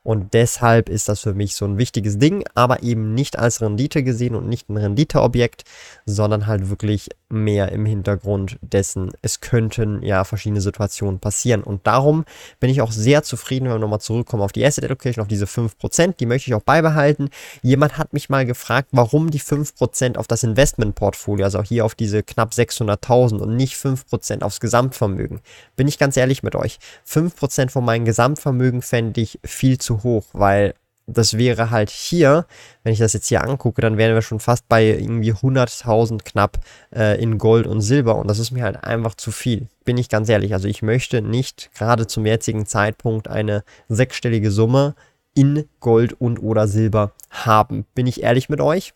Und 0.04 0.34
deshalb 0.34 0.88
ist 0.88 1.08
das 1.08 1.20
für 1.20 1.32
mich 1.32 1.54
so 1.54 1.64
ein 1.64 1.78
wichtiges 1.78 2.18
Ding, 2.18 2.44
aber 2.54 2.82
eben 2.82 3.14
nicht 3.14 3.38
als 3.38 3.60
Rendite 3.60 4.02
gesehen 4.02 4.34
und 4.34 4.48
nicht 4.48 4.68
ein 4.68 4.76
Renditeobjekt, 4.76 5.62
sondern 6.06 6.46
halt 6.48 6.70
wirklich 6.70 7.10
mehr 7.28 7.72
im 7.72 7.86
Hintergrund 7.86 8.58
dessen, 8.60 9.12
es 9.22 9.40
könnten 9.40 10.02
ja 10.02 10.24
verschiedene 10.24 10.60
Situationen 10.60 11.18
passieren. 11.18 11.62
Und 11.62 11.86
darum 11.86 12.24
bin 12.60 12.68
ich 12.68 12.82
auch 12.82 12.92
sehr 12.92 13.22
zufrieden, 13.22 13.66
wenn 13.66 13.74
wir 13.74 13.78
nochmal 13.78 14.00
zurückkommen 14.00 14.42
auf 14.42 14.52
die 14.52 14.64
Asset 14.64 14.84
Allocation, 14.84 15.22
auf 15.22 15.28
diese 15.28 15.46
5%, 15.46 16.16
die 16.18 16.26
möchte 16.26 16.50
ich 16.50 16.54
auch 16.54 16.62
beibehalten. 16.62 17.30
Jemand 17.62 17.96
hat 17.96 18.12
mich 18.12 18.28
mal 18.28 18.44
gefragt, 18.44 18.88
warum 18.92 19.30
die 19.30 19.40
5% 19.40 20.16
auf 20.16 20.26
das 20.26 20.42
Investmentportfolio, 20.42 21.44
also 21.44 21.62
hier 21.62 21.84
auf 21.84 21.94
diese 21.94 22.22
knapp 22.22 22.50
600.000 22.52 23.38
und 23.38 23.56
nicht 23.56 23.76
5% 23.76 24.42
aufs 24.42 24.60
Gesamtvermögen. 24.60 25.40
Bin 25.76 25.88
ich 25.88 25.98
ganz 25.98 26.16
ehrlich 26.16 26.42
mit 26.42 26.54
euch. 26.54 26.78
5% 27.08 27.70
von 27.70 27.84
meinem 27.84 28.04
Gesamtvermögen 28.04 28.82
fände 28.82 29.20
ich 29.20 29.38
viel 29.44 29.78
zu 29.78 29.91
zu 29.92 30.02
hoch, 30.02 30.26
weil 30.32 30.74
das 31.06 31.36
wäre 31.36 31.70
halt 31.70 31.90
hier, 31.90 32.46
wenn 32.84 32.92
ich 32.92 32.98
das 32.98 33.12
jetzt 33.12 33.26
hier 33.26 33.42
angucke, 33.42 33.82
dann 33.82 33.98
wären 33.98 34.14
wir 34.14 34.22
schon 34.22 34.40
fast 34.40 34.68
bei 34.68 34.84
irgendwie 34.84 35.32
100.000 35.32 36.22
knapp 36.22 36.58
äh, 36.94 37.20
in 37.20 37.38
Gold 37.38 37.66
und 37.66 37.80
Silber 37.80 38.16
und 38.16 38.28
das 38.28 38.38
ist 38.38 38.52
mir 38.52 38.62
halt 38.62 38.82
einfach 38.84 39.14
zu 39.14 39.32
viel. 39.32 39.66
Bin 39.84 39.98
ich 39.98 40.08
ganz 40.08 40.28
ehrlich. 40.28 40.54
Also 40.54 40.68
ich 40.68 40.80
möchte 40.80 41.20
nicht 41.20 41.70
gerade 41.74 42.06
zum 42.06 42.24
jetzigen 42.24 42.66
Zeitpunkt 42.66 43.28
eine 43.28 43.64
sechsstellige 43.88 44.50
Summe 44.50 44.94
in 45.34 45.68
Gold 45.80 46.14
und 46.20 46.38
oder 46.38 46.68
Silber 46.68 47.12
haben. 47.30 47.84
Bin 47.94 48.06
ich 48.06 48.22
ehrlich 48.22 48.48
mit 48.48 48.60
euch? 48.60 48.94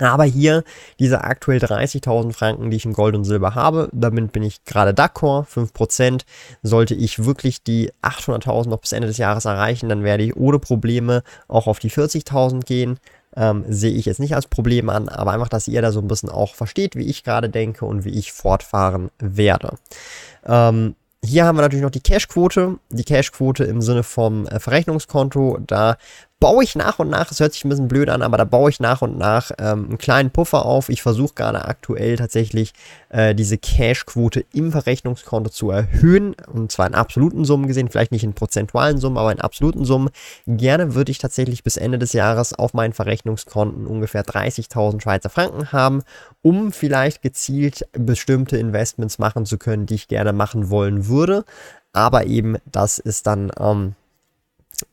Aber 0.00 0.24
hier 0.24 0.64
diese 0.98 1.22
aktuell 1.22 1.58
30.000 1.58 2.32
Franken, 2.32 2.70
die 2.70 2.76
ich 2.76 2.84
in 2.84 2.92
Gold 2.92 3.14
und 3.14 3.24
Silber 3.24 3.54
habe, 3.54 3.88
damit 3.92 4.32
bin 4.32 4.42
ich 4.42 4.64
gerade 4.64 4.92
d'accord, 4.92 5.46
5%. 5.46 6.22
Sollte 6.62 6.94
ich 6.94 7.24
wirklich 7.24 7.62
die 7.62 7.92
800.000 8.02 8.68
noch 8.68 8.80
bis 8.80 8.92
Ende 8.92 9.08
des 9.08 9.18
Jahres 9.18 9.44
erreichen, 9.44 9.88
dann 9.88 10.04
werde 10.04 10.24
ich 10.24 10.36
ohne 10.36 10.58
Probleme 10.58 11.22
auch 11.48 11.66
auf 11.66 11.78
die 11.78 11.90
40.000 11.90 12.64
gehen. 12.64 12.98
Ähm, 13.36 13.64
sehe 13.68 13.92
ich 13.92 14.06
jetzt 14.06 14.20
nicht 14.20 14.36
als 14.36 14.46
Problem 14.46 14.88
an, 14.88 15.08
aber 15.08 15.32
einfach, 15.32 15.48
dass 15.48 15.66
ihr 15.66 15.82
da 15.82 15.90
so 15.90 16.00
ein 16.00 16.06
bisschen 16.06 16.28
auch 16.28 16.54
versteht, 16.54 16.94
wie 16.94 17.06
ich 17.06 17.24
gerade 17.24 17.50
denke 17.50 17.84
und 17.84 18.04
wie 18.04 18.16
ich 18.16 18.32
fortfahren 18.32 19.10
werde. 19.18 19.76
Ähm, 20.46 20.94
hier 21.24 21.46
haben 21.46 21.56
wir 21.56 21.62
natürlich 21.62 21.82
noch 21.82 21.90
die 21.90 22.00
Cashquote. 22.00 22.78
Die 22.90 23.04
Cashquote 23.04 23.64
im 23.64 23.80
Sinne 23.80 24.02
vom 24.02 24.46
äh, 24.46 24.60
Verrechnungskonto. 24.60 25.58
Da 25.66 25.96
baue 26.44 26.62
ich 26.62 26.76
nach 26.76 26.98
und 26.98 27.08
nach, 27.08 27.30
es 27.30 27.40
hört 27.40 27.54
sich 27.54 27.64
ein 27.64 27.70
bisschen 27.70 27.88
blöd 27.88 28.10
an, 28.10 28.20
aber 28.20 28.36
da 28.36 28.44
baue 28.44 28.68
ich 28.68 28.78
nach 28.78 29.00
und 29.00 29.16
nach 29.16 29.50
ähm, 29.58 29.86
einen 29.86 29.96
kleinen 29.96 30.30
Puffer 30.30 30.66
auf. 30.66 30.90
Ich 30.90 31.00
versuche 31.00 31.32
gerade 31.32 31.64
aktuell 31.64 32.16
tatsächlich 32.16 32.74
äh, 33.08 33.34
diese 33.34 33.56
Cash-Quote 33.56 34.44
im 34.52 34.70
Verrechnungskonto 34.70 35.48
zu 35.48 35.70
erhöhen. 35.70 36.36
Und 36.52 36.70
zwar 36.70 36.86
in 36.86 36.94
absoluten 36.94 37.46
Summen 37.46 37.66
gesehen, 37.66 37.88
vielleicht 37.88 38.12
nicht 38.12 38.24
in 38.24 38.34
prozentualen 38.34 38.98
Summen, 38.98 39.16
aber 39.16 39.32
in 39.32 39.40
absoluten 39.40 39.86
Summen. 39.86 40.10
Gerne 40.46 40.94
würde 40.94 41.12
ich 41.12 41.16
tatsächlich 41.16 41.64
bis 41.64 41.78
Ende 41.78 41.98
des 41.98 42.12
Jahres 42.12 42.52
auf 42.52 42.74
meinen 42.74 42.92
Verrechnungskonten 42.92 43.86
ungefähr 43.86 44.22
30.000 44.22 45.00
Schweizer 45.00 45.30
Franken 45.30 45.72
haben, 45.72 46.02
um 46.42 46.72
vielleicht 46.72 47.22
gezielt 47.22 47.88
bestimmte 47.92 48.58
Investments 48.58 49.18
machen 49.18 49.46
zu 49.46 49.56
können, 49.56 49.86
die 49.86 49.94
ich 49.94 50.08
gerne 50.08 50.34
machen 50.34 50.68
wollen 50.68 51.08
würde. 51.08 51.46
Aber 51.94 52.26
eben, 52.26 52.58
das 52.70 52.98
ist 52.98 53.26
dann, 53.26 53.50
ähm, 53.58 53.94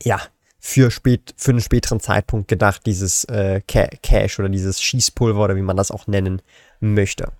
ja, 0.01 0.21
für, 0.61 0.91
spät, 0.91 1.33
für 1.35 1.51
einen 1.51 1.59
späteren 1.59 1.99
Zeitpunkt 1.99 2.47
gedacht, 2.47 2.85
dieses 2.85 3.25
äh, 3.25 3.61
Cash 3.61 4.39
oder 4.39 4.47
dieses 4.47 4.81
Schießpulver 4.81 5.43
oder 5.43 5.55
wie 5.55 5.61
man 5.63 5.75
das 5.75 5.89
auch 5.89 6.05
nennen 6.05 6.41
möchte. 6.79 7.31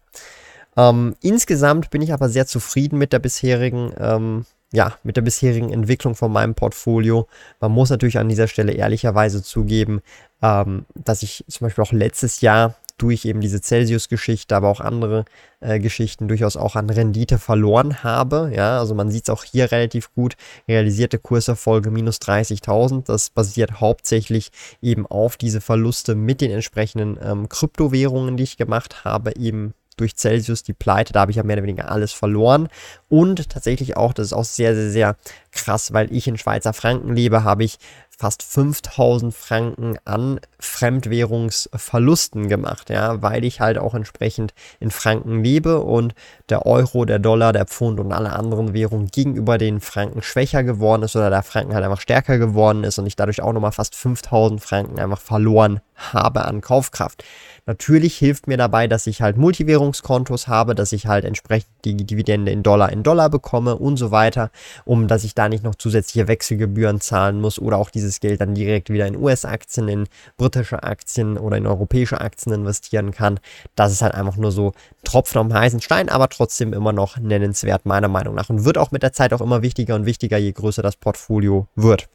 Ähm, 0.75 1.16
insgesamt 1.22 1.92
bin 1.92 2.01
ich 2.01 2.13
aber 2.13 2.30
sehr 2.30 2.48
zufrieden 2.48 2.98
mit 2.98 3.13
der 3.13 3.20
bisherigen, 3.20 3.94
ähm, 4.00 4.46
ja, 4.74 4.96
mit 5.04 5.18
der 5.18 5.22
bisherigen 5.22 5.72
Entwicklung 5.72 6.16
von 6.16 6.32
meinem 6.32 6.56
Portfolio. 6.56 7.28
Man 7.60 7.72
muss 7.72 7.92
natürlich 7.92 8.18
an 8.18 8.30
dieser 8.30 8.48
Stelle 8.48 8.74
ehrlicherweise 8.74 9.44
zugeben, 9.44 10.01
ähm, 10.42 10.86
dass 10.96 11.22
ich 11.22 11.46
zum 11.48 11.66
Beispiel 11.66 11.84
auch 11.84 11.92
letztes 11.92 12.42
Jahr 12.42 12.75
durch 13.01 13.25
eben 13.25 13.41
diese 13.41 13.62
Celsius-Geschichte, 13.62 14.55
aber 14.55 14.70
auch 14.70 14.79
andere 14.79 15.25
äh, 15.60 15.79
Geschichten 15.79 16.27
durchaus 16.27 16.55
auch 16.55 16.75
an 16.75 16.89
Rendite 16.89 17.39
verloren 17.39 18.03
habe. 18.03 18.51
Ja, 18.55 18.79
also 18.79 18.93
man 18.93 19.10
sieht 19.10 19.24
es 19.24 19.29
auch 19.29 19.43
hier 19.43 19.72
relativ 19.72 20.13
gut. 20.13 20.36
Realisierte 20.67 21.17
Kurserfolge 21.17 21.89
minus 21.89 22.17
30.000. 22.17 23.05
Das 23.05 23.29
basiert 23.31 23.81
hauptsächlich 23.81 24.51
eben 24.81 25.08
auf 25.08 25.38
diese 25.38 25.62
Verluste 25.62 26.13
mit 26.15 26.41
den 26.41 26.51
entsprechenden 26.51 27.17
ähm, 27.24 27.50
Kryptowährungen, 27.50 28.38
die 28.38 28.43
ich 28.43 28.58
gemacht 28.58 29.03
habe, 29.03 29.36
eben 29.36 29.74
durch 29.98 30.15
Celsius 30.15 30.63
die 30.63 30.74
Pleite. 30.74 31.13
Da 31.13 31.22
habe 31.22 31.31
ich 31.31 31.38
ja 31.38 31.43
mehr 31.43 31.55
oder 31.55 31.63
weniger 31.63 31.91
alles 31.91 32.13
verloren. 32.13 32.67
Und 33.10 33.50
tatsächlich 33.50 33.98
auch, 33.98 34.13
das 34.13 34.27
ist 34.27 34.34
auch 34.34 34.46
sehr, 34.46 34.75
sehr, 34.75 34.91
sehr 34.91 35.15
krass, 35.51 35.93
weil 35.93 36.12
ich 36.13 36.27
in 36.27 36.38
Schweizer 36.38 36.74
Franken 36.74 37.15
lebe, 37.15 37.43
habe 37.43 37.63
ich 37.63 37.77
fast 38.22 38.44
5000 38.44 39.34
Franken 39.34 39.98
an 40.06 40.40
Fremdwährungsverlusten 40.60 42.50
gemacht, 42.50 42.92
ja, 42.92 43.20
weil 43.24 43.44
ich 43.44 43.62
halt 43.62 43.80
auch 43.80 43.96
entsprechend 43.96 44.54
in 44.80 44.92
Franken 44.92 45.44
lebe 45.44 45.80
und 45.80 46.13
der 46.50 46.68
Euro, 46.68 47.06
der 47.06 47.18
Dollar, 47.18 47.51
der 47.51 47.66
Pfund 47.66 48.00
und 48.00 48.12
alle 48.12 48.34
anderen 48.34 48.75
Währungen 48.75 49.08
gegenüber 49.08 49.58
den 49.58 49.80
Franken 49.80 50.22
schwächer 50.22 50.63
geworden 50.63 51.01
ist 51.01 51.16
oder 51.16 51.32
der 51.32 51.42
Franken 51.42 51.74
halt 51.74 51.84
einfach 51.84 52.00
stärker 52.00 52.38
geworden 52.38 52.84
ist 52.84 53.00
und 53.00 53.08
ich 53.08 53.16
dadurch 53.16 53.42
auch 53.42 53.54
nochmal 53.54 53.72
fast 53.72 53.96
5000 53.96 54.62
Franken 54.62 55.00
einfach 55.00 55.20
verloren 55.20 55.80
habe 56.13 56.46
an 56.46 56.62
Kaufkraft. 56.62 57.24
Natürlich 57.65 58.17
hilft 58.17 58.48
mir 58.48 58.58
dabei, 58.58 58.88
dass 58.88 59.05
ich 59.05 59.22
halt 59.22 59.38
Multiwährungskontos 59.38 60.48
habe, 60.48 60.74
dass 60.74 60.91
ich 60.91 61.05
halt 61.05 61.25
entsprechend 61.25 61.70
die 61.86 61.96
Dividende 61.96 62.51
in 62.51 62.63
Dollar 62.63 62.91
in 62.91 63.03
Dollar 63.03 63.29
bekomme 63.29 63.75
und 63.75 63.98
so 63.98 64.12
weiter, 64.12 64.50
um 64.84 65.08
dass 65.08 65.24
ich 65.24 65.36
da 65.36 65.48
nicht 65.48 65.63
noch 65.63 65.75
zusätzliche 65.75 66.27
Wechselgebühren 66.27 67.01
zahlen 67.01 67.39
muss 67.39 67.60
oder 67.60 67.77
auch 67.77 67.91
dieses 67.91 68.20
Geld 68.20 68.41
dann 68.41 68.55
direkt 68.55 68.89
wieder 68.89 69.05
in 69.05 69.15
US-Aktien, 69.15 69.88
in 69.88 70.08
britische 70.38 70.84
Aktien 70.84 71.38
oder 71.38 71.58
in 71.58 71.67
europäische 71.67 72.20
Aktien 72.20 72.53
investieren 72.53 73.12
kann. 73.12 73.39
Das 73.75 73.91
ist 73.91 74.01
halt 74.01 74.15
einfach 74.15 74.38
nur 74.38 74.51
so 74.51 74.74
Tropfen 75.03 75.38
am 75.39 75.53
heißen 75.53 75.81
Stein, 75.81 76.10
aber 76.10 76.29
trotzdem 76.29 76.74
immer 76.74 76.93
noch 76.93 77.17
nennenswert 77.17 77.86
meiner 77.86 78.08
Meinung 78.08 78.36
nach 78.36 78.50
und 78.50 78.65
wird 78.65 78.77
auch 78.77 78.91
mit 78.91 79.03
der 79.03 79.13
Zeit 79.13 79.34
auch 79.34 79.41
immer 79.41 79.62
wichtiger 79.62 79.96
und 79.96 80.05
wichtiger, 80.05 80.38
je 80.38 80.51
größer 80.51 80.81
das 80.81 80.96
Portfolio 80.96 81.67
wird. 81.75 82.10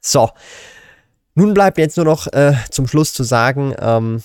So, 0.00 0.30
nun 1.40 1.54
bleibt 1.54 1.78
jetzt 1.78 1.96
nur 1.96 2.04
noch 2.04 2.26
äh, 2.34 2.52
zum 2.70 2.86
Schluss 2.86 3.14
zu 3.14 3.22
sagen, 3.22 3.74
ähm, 3.80 4.22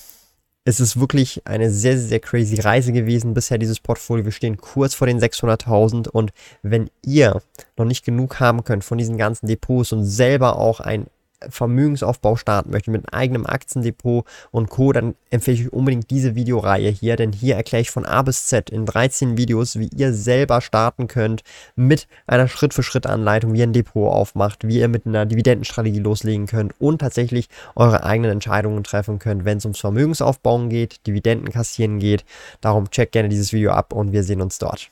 es 0.66 0.82
ist 0.82 1.00
wirklich 1.00 1.42
eine 1.46 1.72
sehr, 1.72 1.98
sehr 1.98 2.20
crazy 2.20 2.60
Reise 2.60 2.92
gewesen 2.92 3.34
bisher, 3.34 3.58
dieses 3.58 3.80
Portfolio. 3.80 4.26
Wir 4.26 4.34
stehen 4.34 4.58
kurz 4.58 4.96
vor 4.96 5.08
den 5.08 5.22
600.000 5.22 6.10
und 6.10 6.32
wenn 6.62 6.90
ihr 7.06 7.42
noch 7.78 7.86
nicht 7.86 8.04
genug 8.04 8.42
haben 8.42 8.66
könnt 8.66 8.84
von 8.84 8.98
diesen 8.98 9.18
ganzen 9.18 9.48
Depots 9.48 9.94
und 9.94 10.04
selber 10.04 10.58
auch 10.58 10.82
ein 10.82 11.06
Vermögensaufbau 11.50 12.36
starten 12.36 12.72
möchte 12.72 12.92
mit 12.92 13.02
einem 13.02 13.20
eigenen 13.20 13.46
Aktiendepot 13.46 14.26
und 14.52 14.70
Co., 14.70 14.92
dann 14.92 15.16
empfehle 15.30 15.56
ich 15.56 15.66
euch 15.66 15.74
unbedingt 15.74 16.10
diese 16.10 16.36
Videoreihe 16.36 16.90
hier, 16.90 17.16
denn 17.16 17.32
hier 17.32 17.56
erkläre 17.56 17.82
ich 17.82 17.92
von 17.92 18.06
A 18.06 18.22
bis 18.22 18.48
Z 18.48 18.70
in 18.70 18.86
13 18.86 19.38
Videos, 19.38 19.80
wie 19.80 19.90
ihr 19.96 20.14
selber 20.14 20.62
starten 20.62 21.08
könnt 21.08 21.44
mit 21.76 22.08
einer 22.28 22.48
Schritt-für-Schritt-Anleitung, 22.48 23.54
wie 23.54 23.60
ihr 23.60 23.68
ein 23.68 23.74
Depot 23.74 24.12
aufmacht, 24.12 24.68
wie 24.68 24.80
ihr 24.80 24.88
mit 24.88 25.06
einer 25.06 25.26
Dividendenstrategie 25.26 26.00
loslegen 26.00 26.48
könnt 26.48 26.74
und 26.80 27.00
tatsächlich 27.00 27.50
eure 27.76 28.04
eigenen 28.04 28.32
Entscheidungen 28.32 28.84
treffen 28.84 29.20
könnt, 29.20 29.46
wenn 29.46 29.58
es 29.58 29.66
ums 29.66 29.80
Vermögensaufbauen 29.80 30.70
geht, 30.70 31.06
Dividenden 31.08 31.52
kassieren 31.52 32.00
geht. 32.00 32.26
Darum 32.62 32.90
checkt 32.90 33.12
gerne 33.12 33.30
dieses 33.30 33.54
Video 33.54 33.72
ab 33.72 33.94
und 33.94 34.12
wir 34.12 34.24
sehen 34.24 34.42
uns 34.42 34.58
dort. 34.58 34.92